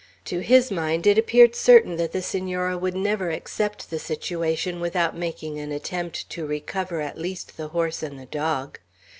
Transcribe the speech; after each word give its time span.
To 0.25 0.39
his 0.39 0.71
mind, 0.71 1.05
it 1.05 1.19
appeared 1.19 1.53
certain 1.55 1.95
that 1.97 2.11
the 2.11 2.23
Senora 2.23 2.75
would 2.75 2.95
never 2.95 3.29
accept 3.29 3.91
the 3.91 3.99
situation 3.99 4.79
without 4.79 5.15
making 5.15 5.59
an 5.59 5.71
attempt 5.71 6.27
to 6.31 6.43
recover 6.47 7.01
at 7.01 7.19
least 7.19 7.55
the 7.55 7.67
horse 7.67 8.01
and 8.01 8.17
the 8.19 8.25
dog. 8.25 8.79